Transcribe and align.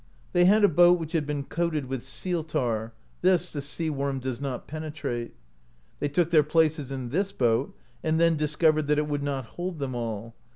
They 0.33 0.45
had 0.45 0.63
a 0.63 0.67
boat 0.67 0.97
which 0.99 1.11
had 1.11 1.27
been 1.27 1.43
coated 1.43 1.85
with 1.85 2.03
seal 2.03 2.43
tar; 2.43 2.91
this 3.21 3.53
the 3.53 3.61
sea 3.61 3.91
worm 3.91 4.17
does 4.17 4.41
not 4.41 4.65
penetrate. 4.67 5.35
They 5.99 6.07
took 6.07 6.31
their 6.31 6.41
places 6.41 6.91
in 6.91 7.09
this 7.09 7.31
boat, 7.31 7.77
and 8.03 8.19
then 8.19 8.35
discovered 8.35 8.87
that 8.87 8.97
it 8.97 9.07
would 9.07 9.21
not 9.21 9.45
hold 9.45 9.77
them 9.77 9.93
all. 9.93 10.33